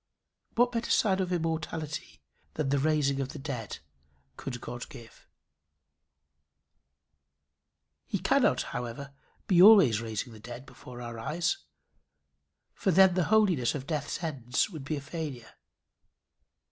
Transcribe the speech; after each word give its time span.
What 0.55 0.71
better 0.71 0.89
sign 0.89 1.19
of 1.19 1.31
immortality 1.31 2.23
than 2.55 2.69
the 2.69 2.79
raising 2.79 3.21
of 3.21 3.33
the 3.33 3.37
dead 3.37 3.77
could 4.35 4.59
God 4.59 4.89
give? 4.89 5.27
He 8.07 8.17
cannot, 8.17 8.63
however, 8.73 9.13
be 9.45 9.61
always 9.61 10.01
raising 10.01 10.33
the 10.33 10.39
dead 10.39 10.65
before 10.65 11.03
our 11.03 11.19
eyes; 11.19 11.57
for 12.73 12.89
then 12.89 13.13
the 13.13 13.25
holiness 13.25 13.75
of 13.75 13.85
death's 13.85 14.23
ends 14.23 14.71
would 14.71 14.85
be 14.85 14.95
a 14.97 15.01
failure. 15.01 15.53